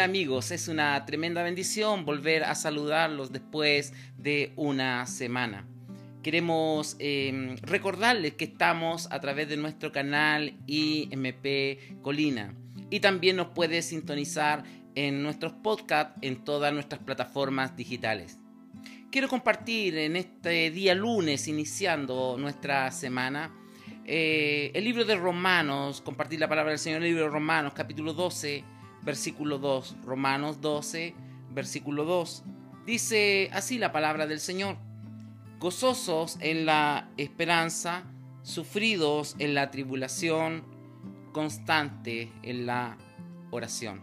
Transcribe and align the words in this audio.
Amigos, 0.00 0.50
es 0.50 0.68
una 0.68 1.04
tremenda 1.04 1.42
bendición 1.42 2.06
volver 2.06 2.44
a 2.44 2.54
saludarlos 2.54 3.32
después 3.32 3.92
de 4.16 4.52
una 4.56 5.06
semana. 5.06 5.66
Queremos 6.22 6.96
em, 6.98 7.56
recordarles 7.58 8.32
que 8.34 8.46
estamos 8.46 9.08
a 9.10 9.20
través 9.20 9.50
de 9.50 9.58
nuestro 9.58 9.92
canal 9.92 10.54
IMP 10.66 12.00
Colina 12.00 12.54
y 12.88 13.00
también 13.00 13.36
nos 13.36 13.48
puede 13.48 13.82
sintonizar 13.82 14.64
en 14.94 15.22
nuestros 15.22 15.52
podcasts 15.52 16.18
en 16.22 16.44
todas 16.44 16.72
nuestras 16.72 17.02
plataformas 17.02 17.76
digitales. 17.76 18.38
Quiero 19.10 19.28
compartir 19.28 19.98
en 19.98 20.16
este 20.16 20.70
día 20.70 20.94
lunes, 20.94 21.46
iniciando 21.46 22.36
nuestra 22.38 22.90
semana, 22.90 23.54
eh, 24.06 24.70
el 24.72 24.84
libro 24.84 25.04
de 25.04 25.16
Romanos, 25.16 26.00
compartir 26.00 26.40
la 26.40 26.48
palabra 26.48 26.70
del 26.70 26.78
Señor, 26.78 27.02
el 27.02 27.08
libro 27.08 27.24
de 27.24 27.30
Romanos, 27.30 27.74
capítulo 27.74 28.14
12 28.14 28.79
versículo 29.02 29.58
2. 29.58 29.96
Romanos 30.04 30.60
12, 30.60 31.14
versículo 31.52 32.04
2. 32.04 32.44
Dice 32.86 33.50
así 33.52 33.78
la 33.78 33.92
palabra 33.92 34.26
del 34.26 34.40
Señor. 34.40 34.76
Gozosos 35.58 36.38
en 36.40 36.66
la 36.66 37.10
esperanza, 37.16 38.04
sufridos 38.42 39.36
en 39.38 39.54
la 39.54 39.70
tribulación, 39.70 40.64
constante 41.32 42.32
en 42.42 42.66
la 42.66 42.96
oración. 43.50 44.00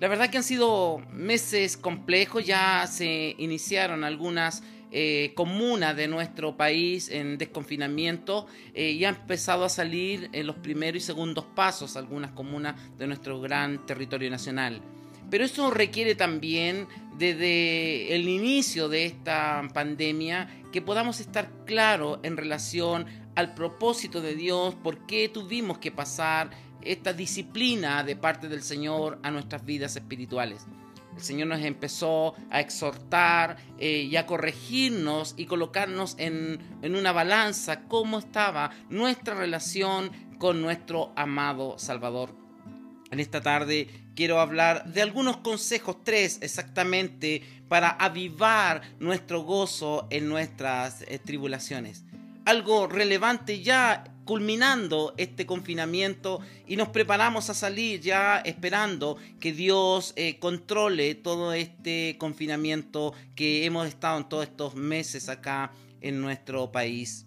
La 0.00 0.06
verdad 0.06 0.30
que 0.30 0.38
han 0.38 0.44
sido 0.44 0.98
meses 1.12 1.76
complejos, 1.76 2.46
ya 2.46 2.86
se 2.86 3.34
iniciaron 3.38 4.04
algunas 4.04 4.62
eh, 4.90 5.32
comuna 5.34 5.92
de 5.92 6.08
nuestro 6.08 6.56
país 6.56 7.10
en 7.10 7.36
desconfinamiento 7.36 8.46
eh, 8.74 8.92
y 8.92 9.04
ha 9.04 9.10
empezado 9.10 9.64
a 9.64 9.68
salir 9.68 10.30
en 10.32 10.46
los 10.46 10.56
primeros 10.56 11.02
y 11.02 11.06
segundos 11.06 11.44
pasos 11.54 11.96
algunas 11.96 12.30
comunas 12.32 12.76
de 12.96 13.06
nuestro 13.06 13.40
gran 13.40 13.84
territorio 13.86 14.30
nacional. 14.30 14.80
Pero 15.30 15.44
eso 15.44 15.70
requiere 15.70 16.14
también 16.14 16.86
desde 17.18 18.14
el 18.14 18.28
inicio 18.28 18.88
de 18.88 19.04
esta 19.04 19.62
pandemia 19.74 20.48
que 20.72 20.80
podamos 20.80 21.20
estar 21.20 21.50
claros 21.66 22.20
en 22.22 22.36
relación 22.36 23.06
al 23.34 23.54
propósito 23.54 24.20
de 24.20 24.34
Dios, 24.34 24.74
por 24.74 25.06
qué 25.06 25.28
tuvimos 25.28 25.78
que 25.78 25.92
pasar 25.92 26.50
esta 26.80 27.12
disciplina 27.12 28.02
de 28.04 28.16
parte 28.16 28.48
del 28.48 28.62
Señor 28.62 29.18
a 29.22 29.30
nuestras 29.30 29.64
vidas 29.64 29.96
espirituales. 29.96 30.66
El 31.18 31.24
Señor 31.24 31.48
nos 31.48 31.62
empezó 31.62 32.36
a 32.48 32.60
exhortar 32.60 33.56
eh, 33.80 34.06
y 34.08 34.14
a 34.14 34.24
corregirnos 34.24 35.34
y 35.36 35.46
colocarnos 35.46 36.14
en, 36.16 36.60
en 36.80 36.94
una 36.94 37.10
balanza 37.10 37.88
cómo 37.88 38.20
estaba 38.20 38.70
nuestra 38.88 39.34
relación 39.34 40.12
con 40.38 40.62
nuestro 40.62 41.12
amado 41.16 41.76
Salvador. 41.76 42.36
En 43.10 43.18
esta 43.18 43.40
tarde 43.40 43.88
quiero 44.14 44.38
hablar 44.38 44.92
de 44.92 45.02
algunos 45.02 45.38
consejos, 45.38 45.96
tres 46.04 46.38
exactamente, 46.40 47.42
para 47.66 47.88
avivar 47.88 48.82
nuestro 49.00 49.42
gozo 49.42 50.06
en 50.10 50.28
nuestras 50.28 51.02
eh, 51.02 51.18
tribulaciones. 51.18 52.04
Algo 52.44 52.86
relevante 52.86 53.60
ya 53.60 54.04
culminando 54.28 55.14
este 55.16 55.46
confinamiento 55.46 56.40
y 56.66 56.76
nos 56.76 56.88
preparamos 56.90 57.48
a 57.48 57.54
salir 57.54 58.02
ya 58.02 58.36
esperando 58.36 59.16
que 59.40 59.54
Dios 59.54 60.12
eh, 60.16 60.38
controle 60.38 61.14
todo 61.14 61.54
este 61.54 62.16
confinamiento 62.18 63.14
que 63.34 63.64
hemos 63.64 63.88
estado 63.88 64.18
en 64.18 64.28
todos 64.28 64.44
estos 64.44 64.74
meses 64.74 65.30
acá 65.30 65.72
en 66.02 66.20
nuestro 66.20 66.70
país. 66.70 67.24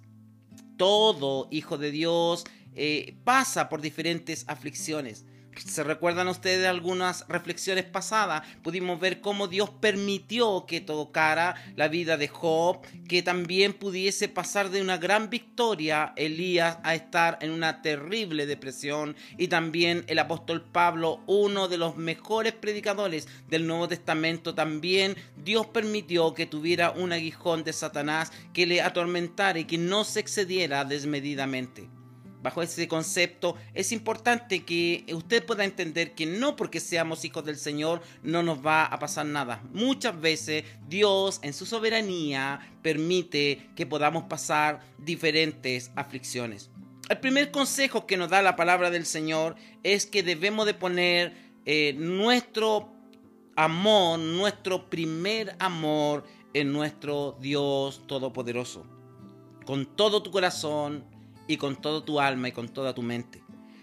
Todo 0.78 1.48
hijo 1.50 1.80
de 1.80 1.90
Dios 1.90 2.44
eh, 2.76 3.16
pasa 3.24 3.68
por 3.68 3.82
diferentes 3.82 4.46
aflicciones. 4.48 5.26
¿Se 5.66 5.84
recuerdan 5.84 6.28
ustedes 6.28 6.68
algunas 6.68 7.26
reflexiones 7.28 7.86
pasadas? 7.86 8.42
Pudimos 8.64 9.00
ver 9.00 9.22
cómo 9.22 9.48
Dios 9.48 9.70
permitió 9.70 10.66
que 10.66 10.82
tocara 10.82 11.56
la 11.76 11.88
vida 11.88 12.18
de 12.18 12.28
Job, 12.28 12.80
que 13.08 13.22
también 13.22 13.74
pudiese 13.74 14.28
pasar 14.28 14.70
de 14.70 14.82
una 14.82 14.98
gran 14.98 15.30
victoria 15.30 16.14
Elías 16.16 16.80
a 16.84 16.96
estar 16.96 17.38
en 17.42 17.52
una 17.52 17.82
terrible 17.82 18.46
depresión 18.46 19.16
y 19.38 19.50
también 19.50 20.04
el 20.08 20.20
apóstol 20.20 20.64
Pablo, 20.64 21.22
uno 21.28 21.68
de 21.68 21.78
los 21.78 21.96
mejores 21.96 22.54
predicadores 22.54 23.28
del 23.48 23.68
Nuevo 23.68 23.88
Testamento, 23.88 24.56
también 24.56 25.16
Dios 25.38 25.68
permitió 25.68 26.34
que 26.34 26.48
tuviera 26.48 26.92
un 26.92 27.14
aguijón 27.14 27.64
de 27.64 27.74
Satanás 27.74 28.32
que 28.54 28.66
le 28.66 28.82
atormentara 28.82 29.60
y 29.60 29.66
que 29.66 29.78
no 29.78 30.04
se 30.04 30.20
excediera 30.20 30.86
desmedidamente 30.86 32.01
bajo 32.42 32.62
ese 32.62 32.88
concepto, 32.88 33.56
es 33.74 33.92
importante 33.92 34.64
que 34.64 35.06
usted 35.14 35.46
pueda 35.46 35.64
entender 35.64 36.14
que 36.14 36.26
no 36.26 36.56
porque 36.56 36.80
seamos 36.80 37.26
hijos 37.26 37.46
del 37.46 37.58
Señor 37.58 38.02
no 38.24 38.44
nos 38.44 38.66
va 38.66 38.86
a 38.86 39.00
pasar 39.00 39.26
nada. 39.26 39.64
Muchas 39.74 40.20
veces 40.20 40.64
Dios 40.88 41.40
en 41.44 41.54
su 41.54 41.66
soberanía 41.66 42.60
permite 42.82 43.70
que 43.76 43.86
podamos 43.86 44.24
pasar 44.24 44.82
diferentes 44.98 45.92
aflicciones. 45.96 46.70
El 47.10 47.20
primer 47.20 47.52
consejo 47.52 48.08
que 48.08 48.18
nos 48.18 48.30
da 48.30 48.42
la 48.42 48.56
palabra 48.56 48.90
del 48.90 49.06
Señor 49.06 49.56
es 49.84 50.06
que 50.06 50.24
debemos 50.24 50.66
de 50.66 50.74
poner 50.74 51.34
eh, 51.66 51.94
nuestro 51.98 52.92
amor, 53.56 54.20
nuestro 54.20 54.90
primer 54.90 55.56
amor 55.60 56.24
en 56.54 56.72
nuestro 56.72 57.38
Dios 57.40 58.02
Todopoderoso. 58.08 58.86
Con 59.66 59.86
todo 59.86 60.24
tu 60.24 60.32
corazón, 60.32 61.06
y 61.52 61.58
con 61.58 61.76
toda 61.76 62.04
tu 62.04 62.20
alma 62.20 62.48
y 62.48 62.52
con 62.52 62.70
toda 62.70 62.94
tu 62.94 63.02
mente. 63.02 63.42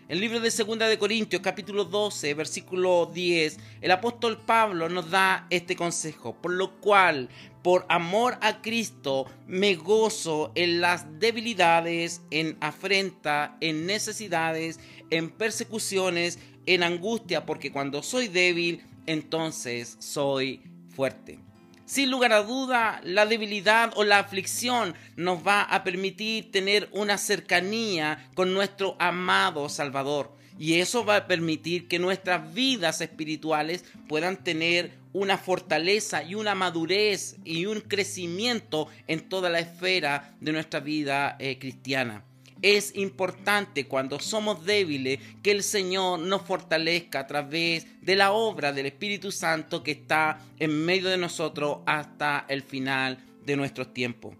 El 0.09 0.21
libro 0.21 0.41
de 0.41 0.51
Segunda 0.51 0.89
de 0.89 0.97
Corintios, 0.97 1.43
capítulo 1.43 1.85
12, 1.85 2.33
versículo 2.33 3.11
10, 3.13 3.59
el 3.83 3.91
apóstol 3.91 4.39
Pablo 4.39 4.89
nos 4.89 5.11
da 5.11 5.47
este 5.51 5.77
consejo, 5.77 6.35
por 6.41 6.53
lo 6.53 6.81
cual, 6.81 7.29
por 7.63 7.85
amor 7.91 8.39
a 8.41 8.63
Cristo, 8.63 9.27
me 9.47 9.75
gozo 9.75 10.51
en 10.55 10.81
las 10.81 11.21
debilidades, 11.21 12.23
en 12.31 12.57
afrenta, 12.63 13.59
en 13.61 13.85
necesidades, 13.85 14.81
en 15.11 15.29
persecuciones, 15.29 16.39
en 16.65 16.85
angustia, 16.85 17.45
porque 17.45 17.71
cuando 17.71 18.03
soy 18.03 18.29
débil, 18.29 18.87
entonces 19.05 19.99
soy 20.01 20.63
fuerte. 20.89 21.48
Sin 21.89 22.11
lugar 22.11 22.35
a 22.35 22.43
duda, 22.43 23.01
la 23.03 23.25
debilidad 23.25 23.95
o 23.97 24.05
la 24.05 24.19
aflicción 24.19 24.95
nos 25.17 25.39
va 25.39 25.63
a 25.63 25.85
permitir 25.85 26.53
tener 26.53 26.87
una 26.93 27.17
cercanía 27.17 28.29
con 28.35 28.53
nuestro 28.53 28.95
amado 28.99 29.71
Salvador. 29.71 30.31
Y 30.59 30.81
eso 30.81 31.07
va 31.07 31.17
a 31.17 31.27
permitir 31.27 31.89
que 31.89 31.99
nuestras 31.99 32.53
vidas 32.53 33.01
espirituales 33.01 33.87
puedan 34.07 34.37
tener 34.45 34.99
una 35.15 35.39
fortaleza 35.39 36.23
y 36.23 36.35
una 36.35 36.55
madurez 36.55 37.37
y 37.43 37.65
un 37.65 37.81
crecimiento 37.81 38.89
en 39.07 39.27
toda 39.27 39.49
la 39.49 39.61
esfera 39.61 40.35
de 40.43 40.53
nuestra 40.53 40.81
vida 40.81 41.37
eh, 41.39 41.59
cristiana. 41.59 42.23
Es 42.61 42.97
importante 42.97 43.87
cuando 43.87 44.19
somos 44.19 44.65
débiles 44.65 45.21
que 45.43 45.53
el 45.53 45.63
Señor 45.63 46.19
nos 46.19 46.43
fortalezca 46.43 47.21
a 47.21 47.27
través 47.27 47.87
de 48.03 48.17
la 48.17 48.33
obra 48.33 48.73
del 48.73 48.87
Espíritu 48.87 49.31
Santo 49.31 49.83
que 49.85 49.93
está 49.93 50.41
en 50.59 50.85
medio 50.85 51.09
de 51.09 51.19
nosotros 51.19 51.79
hasta 51.87 52.47
el 52.49 52.63
final 52.63 53.19
de 53.45 53.57
nuestros 53.57 53.95
tiempos. 53.95 54.35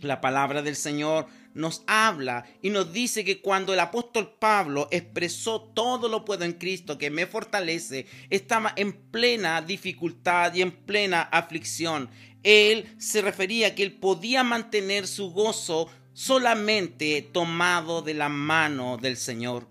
La 0.00 0.20
palabra 0.20 0.62
del 0.62 0.76
Señor 0.76 1.26
nos 1.54 1.82
habla 1.86 2.46
y 2.62 2.70
nos 2.70 2.92
dice 2.92 3.24
que 3.24 3.40
cuando 3.40 3.74
el 3.74 3.80
apóstol 3.80 4.32
Pablo 4.38 4.88
expresó 4.90 5.60
todo 5.60 6.08
lo 6.08 6.24
puedo 6.24 6.44
en 6.44 6.52
Cristo 6.52 6.96
que 6.96 7.10
me 7.10 7.26
fortalece, 7.26 8.06
estaba 8.30 8.72
en 8.76 8.92
plena 8.92 9.60
dificultad 9.60 10.54
y 10.54 10.62
en 10.62 10.70
plena 10.70 11.22
aflicción. 11.22 12.08
Él 12.42 12.94
se 12.98 13.20
refería 13.20 13.68
a 13.68 13.74
que 13.74 13.82
él 13.82 13.92
podía 13.92 14.42
mantener 14.44 15.06
su 15.06 15.32
gozo 15.32 15.90
solamente 16.20 17.22
tomado 17.32 18.02
de 18.02 18.12
la 18.12 18.28
mano 18.28 18.98
del 18.98 19.16
Señor. 19.16 19.66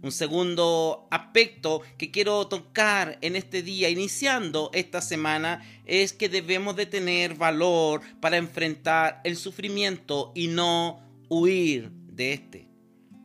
Un 0.00 0.10
segundo 0.10 1.06
aspecto 1.10 1.82
que 1.98 2.10
quiero 2.10 2.48
tocar 2.48 3.18
en 3.20 3.36
este 3.36 3.62
día, 3.62 3.90
iniciando 3.90 4.70
esta 4.72 5.02
semana, 5.02 5.62
es 5.84 6.14
que 6.14 6.30
debemos 6.30 6.76
de 6.76 6.86
tener 6.86 7.34
valor 7.34 8.00
para 8.20 8.38
enfrentar 8.38 9.20
el 9.22 9.36
sufrimiento 9.36 10.32
y 10.34 10.46
no 10.46 10.98
huir 11.28 11.90
de 11.90 12.32
este. 12.32 12.68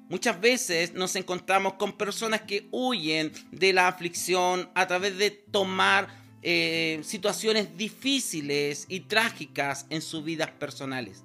Muchas 0.09 0.41
veces 0.41 0.93
nos 0.93 1.15
encontramos 1.15 1.75
con 1.75 1.93
personas 1.93 2.41
que 2.41 2.67
huyen 2.71 3.31
de 3.49 3.71
la 3.71 3.87
aflicción 3.87 4.69
a 4.75 4.87
través 4.87 5.17
de 5.17 5.31
tomar 5.31 6.09
eh, 6.41 6.99
situaciones 7.03 7.77
difíciles 7.77 8.87
y 8.89 8.99
trágicas 9.01 9.85
en 9.89 10.01
sus 10.01 10.25
vidas 10.25 10.51
personales. 10.51 11.23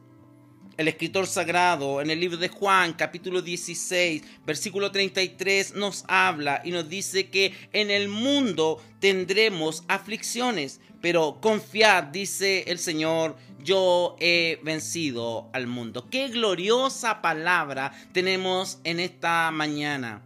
El 0.79 0.89
escritor 0.89 1.27
sagrado 1.27 2.01
en 2.01 2.11
el 2.11 2.19
libro 2.19 2.39
de 2.39 2.49
Juan 2.49 2.95
capítulo 2.95 3.43
16 3.43 4.23
versículo 4.47 4.91
33 4.91 5.75
nos 5.75 6.05
habla 6.09 6.63
y 6.65 6.71
nos 6.71 6.89
dice 6.89 7.29
que 7.29 7.55
en 7.75 7.91
el 7.91 8.09
mundo 8.09 8.83
tendremos 8.99 9.85
aflicciones, 9.89 10.81
pero 11.03 11.41
confiad, 11.43 12.05
dice 12.05 12.65
el 12.69 12.79
Señor, 12.79 13.37
yo 13.63 14.17
he 14.19 14.61
vencido 14.63 15.51
al 15.53 15.67
mundo. 15.67 16.09
Qué 16.09 16.29
gloriosa 16.29 17.21
palabra 17.21 17.93
tenemos 18.13 18.79
en 18.85 18.99
esta 18.99 19.51
mañana. 19.51 20.23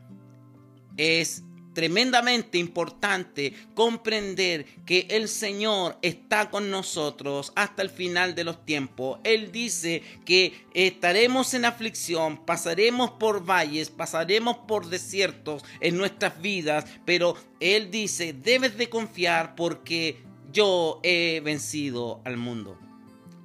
Es 0.97 1.43
tremendamente 1.77 2.57
importante 2.57 3.53
comprender 3.75 4.65
que 4.87 5.07
el 5.11 5.29
Señor 5.29 5.99
está 6.01 6.49
con 6.49 6.71
nosotros 6.71 7.53
hasta 7.55 7.83
el 7.83 7.91
final 7.91 8.35
de 8.35 8.45
los 8.45 8.65
tiempos. 8.65 9.21
Él 9.25 9.53
dice 9.53 10.03
que 10.25 10.55
estaremos 10.73 11.53
en 11.53 11.67
aflicción, 11.67 12.39
pasaremos 12.47 13.11
por 13.11 13.45
valles, 13.45 13.91
pasaremos 13.91 14.57
por 14.67 14.89
desiertos 14.89 15.65
en 15.81 15.99
nuestras 15.99 16.41
vidas, 16.41 16.87
pero 17.05 17.37
Él 17.61 17.91
dice, 17.91 18.33
debes 18.33 18.79
de 18.79 18.89
confiar 18.89 19.55
porque 19.55 20.25
yo 20.51 21.01
he 21.03 21.43
vencido 21.45 22.23
al 22.25 22.39
mundo. 22.39 22.79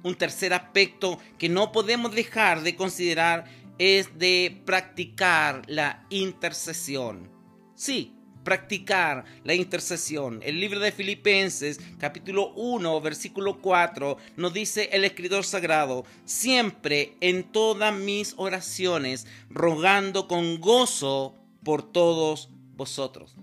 Un 0.04 0.14
tercer 0.14 0.54
aspecto 0.54 1.18
que 1.36 1.50
no 1.50 1.70
podemos 1.70 2.14
dejar 2.14 2.62
de 2.62 2.76
considerar 2.76 3.44
es 3.76 4.18
de 4.18 4.62
practicar 4.64 5.64
la 5.66 6.06
intercesión. 6.08 7.30
Sí, 7.74 8.14
practicar 8.44 9.24
la 9.44 9.54
intercesión. 9.54 10.40
El 10.42 10.60
libro 10.60 10.80
de 10.80 10.92
Filipenses, 10.92 11.80
capítulo 11.98 12.52
1, 12.54 13.00
versículo 13.00 13.60
4, 13.60 14.16
nos 14.36 14.52
dice 14.52 14.88
el 14.92 15.04
escritor 15.04 15.44
sagrado, 15.44 16.04
siempre 16.24 17.16
en 17.20 17.44
todas 17.44 17.94
mis 17.94 18.34
oraciones, 18.36 19.26
rogando 19.50 20.28
con 20.28 20.60
gozo 20.60 21.34
por 21.62 21.82
todos 21.92 22.48
vosotros. 22.74 23.36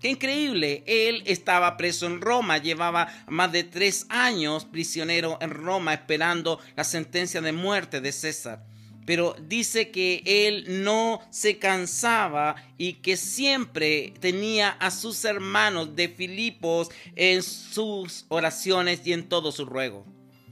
Qué 0.00 0.10
increíble, 0.10 0.84
él 0.86 1.22
estaba 1.24 1.78
preso 1.78 2.06
en 2.06 2.20
Roma, 2.20 2.58
llevaba 2.58 3.08
más 3.26 3.50
de 3.52 3.64
tres 3.64 4.04
años 4.10 4.66
prisionero 4.66 5.38
en 5.40 5.50
Roma 5.50 5.94
esperando 5.94 6.60
la 6.76 6.84
sentencia 6.84 7.40
de 7.40 7.52
muerte 7.52 8.02
de 8.02 8.12
César 8.12 8.66
pero 9.06 9.36
dice 9.48 9.90
que 9.90 10.22
él 10.24 10.82
no 10.84 11.20
se 11.30 11.58
cansaba 11.58 12.56
y 12.78 12.94
que 12.94 13.16
siempre 13.16 14.14
tenía 14.20 14.70
a 14.70 14.90
sus 14.90 15.24
hermanos 15.24 15.94
de 15.96 16.08
Filipos 16.08 16.88
en 17.16 17.42
sus 17.42 18.24
oraciones 18.28 19.06
y 19.06 19.12
en 19.12 19.28
todo 19.28 19.52
su 19.52 19.66
ruego. 19.66 20.04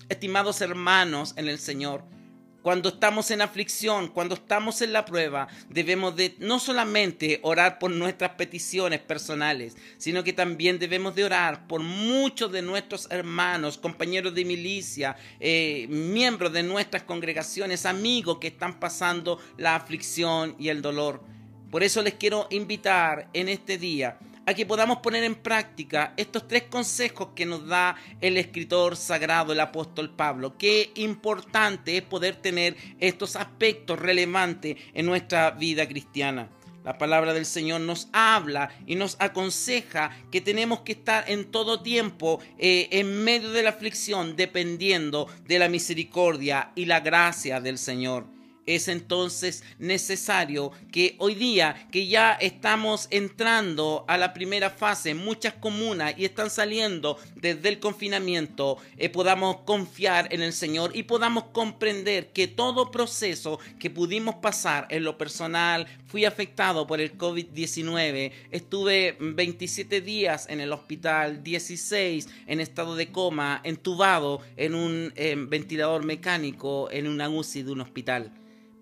Estimados 0.08 0.60
hermanos 0.60 1.34
en 1.36 1.48
el 1.48 1.58
Señor, 1.58 2.04
cuando 2.62 2.90
estamos 2.90 3.30
en 3.30 3.42
aflicción, 3.42 4.08
cuando 4.08 4.36
estamos 4.36 4.80
en 4.82 4.92
la 4.92 5.04
prueba, 5.04 5.48
debemos 5.68 6.14
de 6.16 6.36
no 6.38 6.60
solamente 6.60 7.40
orar 7.42 7.78
por 7.78 7.90
nuestras 7.90 8.32
peticiones 8.32 9.00
personales, 9.00 9.76
sino 9.98 10.22
que 10.22 10.32
también 10.32 10.78
debemos 10.78 11.14
de 11.14 11.24
orar 11.24 11.66
por 11.66 11.82
muchos 11.82 12.52
de 12.52 12.62
nuestros 12.62 13.10
hermanos, 13.10 13.78
compañeros 13.78 14.34
de 14.34 14.44
milicia, 14.44 15.16
eh, 15.40 15.86
miembros 15.88 16.52
de 16.52 16.62
nuestras 16.62 17.02
congregaciones, 17.02 17.84
amigos 17.84 18.38
que 18.38 18.48
están 18.48 18.78
pasando 18.78 19.38
la 19.56 19.74
aflicción 19.74 20.54
y 20.58 20.68
el 20.68 20.82
dolor. 20.82 21.22
Por 21.70 21.82
eso 21.82 22.02
les 22.02 22.14
quiero 22.14 22.46
invitar 22.50 23.28
en 23.32 23.48
este 23.48 23.78
día 23.78 24.18
a 24.46 24.54
que 24.54 24.66
podamos 24.66 24.98
poner 24.98 25.24
en 25.24 25.34
práctica 25.34 26.14
estos 26.16 26.48
tres 26.48 26.64
consejos 26.64 27.28
que 27.34 27.46
nos 27.46 27.66
da 27.66 27.96
el 28.20 28.36
escritor 28.36 28.96
sagrado, 28.96 29.52
el 29.52 29.60
apóstol 29.60 30.10
Pablo. 30.14 30.56
Qué 30.58 30.90
importante 30.96 31.96
es 31.96 32.02
poder 32.02 32.36
tener 32.36 32.76
estos 32.98 33.36
aspectos 33.36 33.98
relevantes 33.98 34.76
en 34.94 35.06
nuestra 35.06 35.50
vida 35.52 35.86
cristiana. 35.86 36.48
La 36.84 36.98
palabra 36.98 37.32
del 37.32 37.46
Señor 37.46 37.80
nos 37.80 38.08
habla 38.12 38.70
y 38.86 38.96
nos 38.96 39.16
aconseja 39.20 40.10
que 40.32 40.40
tenemos 40.40 40.80
que 40.80 40.92
estar 40.92 41.30
en 41.30 41.44
todo 41.44 41.80
tiempo 41.80 42.40
eh, 42.58 42.88
en 42.90 43.22
medio 43.22 43.50
de 43.52 43.62
la 43.62 43.70
aflicción, 43.70 44.34
dependiendo 44.34 45.28
de 45.46 45.60
la 45.60 45.68
misericordia 45.68 46.72
y 46.74 46.86
la 46.86 46.98
gracia 46.98 47.60
del 47.60 47.78
Señor. 47.78 48.31
Es 48.64 48.86
entonces 48.86 49.64
necesario 49.80 50.70
que 50.92 51.16
hoy 51.18 51.34
día, 51.34 51.88
que 51.90 52.06
ya 52.06 52.32
estamos 52.32 53.08
entrando 53.10 54.04
a 54.06 54.16
la 54.16 54.32
primera 54.32 54.70
fase, 54.70 55.14
muchas 55.14 55.54
comunas 55.54 56.14
y 56.16 56.24
están 56.24 56.48
saliendo 56.48 57.18
desde 57.34 57.68
el 57.68 57.80
confinamiento, 57.80 58.78
eh, 58.98 59.08
podamos 59.08 59.62
confiar 59.62 60.32
en 60.32 60.42
el 60.42 60.52
Señor 60.52 60.92
y 60.94 61.02
podamos 61.02 61.44
comprender 61.52 62.32
que 62.32 62.46
todo 62.46 62.92
proceso 62.92 63.58
que 63.80 63.90
pudimos 63.90 64.36
pasar 64.36 64.86
en 64.90 65.02
lo 65.02 65.18
personal, 65.18 65.88
fui 66.06 66.24
afectado 66.24 66.86
por 66.86 67.00
el 67.00 67.18
COVID-19, 67.18 68.30
estuve 68.52 69.16
27 69.18 70.00
días 70.02 70.46
en 70.48 70.60
el 70.60 70.72
hospital, 70.72 71.42
16 71.42 72.28
en 72.46 72.60
estado 72.60 72.94
de 72.94 73.10
coma, 73.10 73.60
entubado 73.64 74.40
en 74.56 74.76
un 74.76 75.12
eh, 75.16 75.34
ventilador 75.36 76.04
mecánico 76.04 76.90
en 76.92 77.08
una 77.08 77.28
UCI 77.28 77.64
de 77.64 77.72
un 77.72 77.80
hospital. 77.80 78.32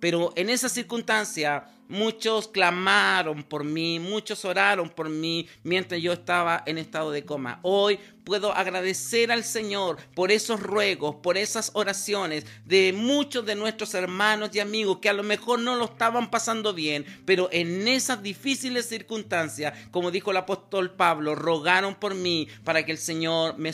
Pero 0.01 0.33
en 0.35 0.49
esa 0.49 0.69
circunstancia 0.69 1.65
muchos 1.89 2.49
clamaron 2.49 3.43
por 3.43 3.65
mí, 3.65 3.99
muchos 3.99 4.45
oraron 4.45 4.89
por 4.89 5.11
mí 5.11 5.49
mientras 5.63 6.01
yo 6.01 6.13
estaba 6.13 6.63
en 6.67 6.79
estado 6.79 7.11
de 7.11 7.25
coma. 7.25 7.61
Hoy 7.63 7.99
puedo 8.25 8.53
agradecer 8.53 9.31
al 9.31 9.45
Señor 9.45 9.99
por 10.15 10.31
esos 10.31 10.61
ruegos, 10.61 11.17
por 11.17 11.37
esas 11.37 11.73
oraciones 11.75 12.47
de 12.65 12.95
muchos 12.97 13.45
de 13.45 13.57
nuestros 13.57 13.93
hermanos 13.95 14.51
y 14.55 14.61
amigos 14.61 14.99
que 14.99 15.09
a 15.09 15.15
lo 15.15 15.23
mejor 15.23 15.59
no 15.59 15.75
lo 15.75 15.87
estaban 15.87 16.31
pasando 16.31 16.73
bien, 16.73 17.05
pero 17.27 17.49
en 17.53 17.87
esas 17.89 18.23
difíciles 18.23 18.89
circunstancias, 18.89 19.75
como 19.91 20.11
dijo 20.11 20.31
el 20.31 20.39
apóstol 20.39 20.95
Pablo, 20.95 21.35
rogaron 21.35 21.97
por 21.97 22.15
mí 22.15 22.49
para 22.65 22.87
que 22.87 22.93
el 22.93 22.99
Señor 22.99 23.59
me, 23.59 23.73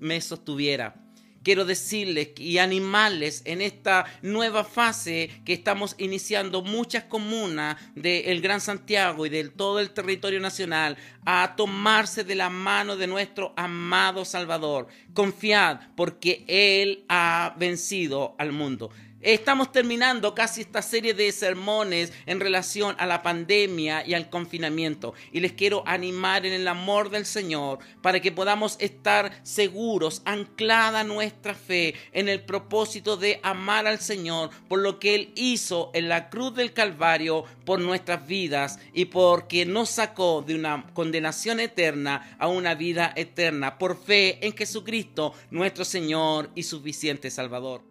me 0.00 0.20
sostuviera 0.20 1.07
quiero 1.42 1.64
decirles 1.64 2.30
y 2.36 2.58
animarles 2.58 3.42
en 3.44 3.60
esta 3.60 4.04
nueva 4.22 4.64
fase 4.64 5.30
que 5.44 5.52
estamos 5.52 5.94
iniciando 5.98 6.62
muchas 6.62 7.04
comunas 7.04 7.76
del 7.94 8.40
Gran 8.40 8.60
Santiago 8.60 9.26
y 9.26 9.28
de 9.28 9.48
todo 9.48 9.80
el 9.80 9.90
territorio 9.90 10.40
nacional 10.40 10.96
a 11.24 11.54
tomarse 11.56 12.24
de 12.24 12.34
la 12.34 12.50
mano 12.50 12.96
de 12.96 13.06
nuestro 13.06 13.52
amado 13.56 14.24
Salvador. 14.24 14.88
Confiad 15.14 15.80
porque 15.96 16.44
Él 16.48 17.04
ha 17.08 17.54
vencido 17.58 18.34
al 18.38 18.52
mundo. 18.52 18.90
Estamos 19.20 19.72
terminando 19.72 20.32
casi 20.32 20.60
esta 20.60 20.80
serie 20.80 21.12
de 21.12 21.32
sermones 21.32 22.12
en 22.26 22.38
relación 22.38 22.94
a 23.00 23.06
la 23.06 23.24
pandemia 23.24 24.06
y 24.06 24.14
al 24.14 24.30
confinamiento. 24.30 25.12
Y 25.32 25.40
les 25.40 25.54
quiero 25.54 25.82
animar 25.88 26.46
en 26.46 26.52
el 26.52 26.68
amor 26.68 27.10
del 27.10 27.26
Señor 27.26 27.80
para 28.00 28.20
que 28.20 28.30
podamos 28.30 28.76
estar 28.78 29.40
seguros, 29.42 30.22
anclada 30.24 31.02
nuestra 31.02 31.54
fe 31.54 31.96
en 32.12 32.28
el 32.28 32.44
propósito 32.44 33.16
de 33.16 33.40
amar 33.42 33.88
al 33.88 33.98
Señor 33.98 34.50
por 34.68 34.78
lo 34.78 35.00
que 35.00 35.16
Él 35.16 35.32
hizo 35.34 35.90
en 35.94 36.08
la 36.08 36.30
cruz 36.30 36.54
del 36.54 36.72
Calvario 36.72 37.42
por 37.64 37.80
nuestras 37.80 38.24
vidas 38.24 38.78
y 38.92 39.06
porque 39.06 39.66
nos 39.66 39.90
sacó 39.90 40.44
de 40.46 40.54
una 40.54 40.86
condenación 40.94 41.58
eterna 41.58 42.36
a 42.38 42.46
una 42.46 42.76
vida 42.76 43.12
eterna 43.16 43.78
por 43.78 44.00
fe 44.00 44.46
en 44.46 44.56
Jesucristo, 44.56 45.34
nuestro 45.50 45.84
Señor 45.84 46.50
y 46.54 46.62
suficiente 46.62 47.32
Salvador 47.32 47.87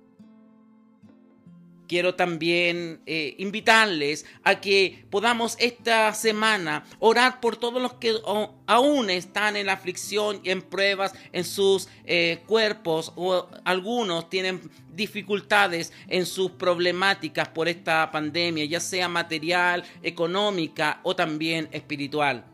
quiero 1.87 2.15
también 2.15 3.01
eh, 3.05 3.35
invitarles 3.37 4.25
a 4.43 4.59
que 4.59 5.05
podamos 5.09 5.55
esta 5.59 6.13
semana 6.13 6.85
orar 6.99 7.39
por 7.39 7.57
todos 7.57 7.81
los 7.81 7.93
que 7.93 8.15
aún 8.67 9.09
están 9.09 9.55
en 9.55 9.69
aflicción 9.69 10.41
y 10.43 10.51
en 10.51 10.61
pruebas 10.61 11.13
en 11.31 11.43
sus 11.43 11.87
eh, 12.05 12.43
cuerpos 12.45 13.13
o 13.15 13.47
algunos 13.63 14.29
tienen 14.29 14.61
dificultades 14.93 15.93
en 16.07 16.25
sus 16.25 16.51
problemáticas 16.51 17.49
por 17.49 17.67
esta 17.67 18.11
pandemia, 18.11 18.65
ya 18.65 18.79
sea 18.79 19.07
material, 19.07 19.83
económica 20.03 20.99
o 21.03 21.15
también 21.15 21.69
espiritual. 21.71 22.45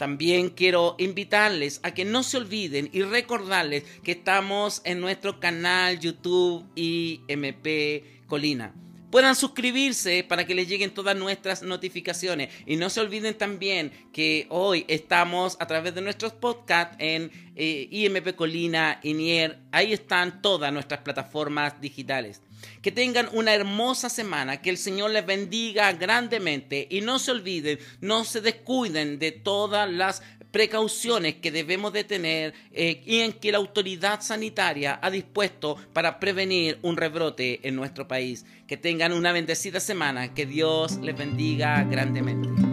También 0.00 0.48
quiero 0.48 0.94
invitarles 0.98 1.78
a 1.82 1.92
que 1.92 2.06
no 2.06 2.22
se 2.22 2.38
olviden 2.38 2.88
y 2.90 3.02
recordarles 3.02 3.84
que 4.02 4.12
estamos 4.12 4.80
en 4.84 4.98
nuestro 4.98 5.40
canal 5.40 6.00
YouTube 6.00 6.64
IMP 6.74 8.19
Colina. 8.30 8.72
Puedan 9.10 9.34
suscribirse 9.34 10.24
para 10.26 10.46
que 10.46 10.54
les 10.54 10.68
lleguen 10.68 10.94
todas 10.94 11.16
nuestras 11.16 11.62
notificaciones. 11.62 12.48
Y 12.64 12.76
no 12.76 12.88
se 12.88 13.00
olviden 13.00 13.36
también 13.36 13.90
que 14.12 14.46
hoy 14.50 14.84
estamos 14.86 15.56
a 15.58 15.66
través 15.66 15.94
de 15.96 16.00
nuestros 16.00 16.32
podcasts 16.32 16.96
en 17.00 17.32
eh, 17.56 17.88
IMP 17.90 18.36
Colina, 18.36 19.00
Inier. 19.02 19.58
Ahí 19.72 19.92
están 19.92 20.40
todas 20.40 20.72
nuestras 20.72 21.00
plataformas 21.00 21.80
digitales. 21.80 22.40
Que 22.82 22.92
tengan 22.92 23.28
una 23.32 23.52
hermosa 23.52 24.08
semana, 24.08 24.62
que 24.62 24.70
el 24.70 24.78
Señor 24.78 25.10
les 25.10 25.26
bendiga 25.26 25.92
grandemente 25.92 26.86
y 26.88 27.00
no 27.00 27.18
se 27.18 27.32
olviden, 27.32 27.78
no 28.00 28.24
se 28.24 28.40
descuiden 28.40 29.18
de 29.18 29.32
todas 29.32 29.90
las 29.90 30.22
precauciones 30.50 31.36
que 31.36 31.50
debemos 31.50 31.92
de 31.92 32.04
tener 32.04 32.54
eh, 32.72 33.02
y 33.04 33.20
en 33.20 33.32
que 33.32 33.52
la 33.52 33.58
autoridad 33.58 34.20
sanitaria 34.20 34.98
ha 35.02 35.10
dispuesto 35.10 35.76
para 35.92 36.20
prevenir 36.20 36.78
un 36.82 36.96
rebrote 36.96 37.66
en 37.66 37.76
nuestro 37.76 38.06
país. 38.08 38.44
Que 38.66 38.76
tengan 38.76 39.12
una 39.12 39.32
bendecida 39.32 39.80
semana, 39.80 40.32
que 40.34 40.46
Dios 40.46 40.98
les 40.98 41.16
bendiga 41.16 41.82
grandemente. 41.84 42.69